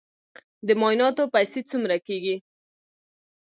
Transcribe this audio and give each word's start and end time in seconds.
د 0.67 0.69
معایناتو 0.81 1.23
پیسې 1.33 1.61
څومره 1.69 1.95
کیږي؟ 2.07 2.35